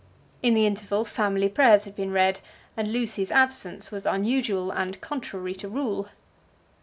In 0.41 0.55
the 0.55 0.65
interval 0.65 1.05
family 1.05 1.47
prayers 1.47 1.83
had 1.83 1.95
been 1.95 2.09
read, 2.09 2.39
and 2.75 2.91
Lucy's 2.91 3.29
absence 3.29 3.91
was 3.91 4.07
unusual 4.07 4.71
and 4.71 4.99
contrary 4.99 5.53
to 5.53 5.69
rule. 5.69 6.09